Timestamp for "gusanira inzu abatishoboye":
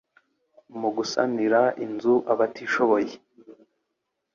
0.95-3.13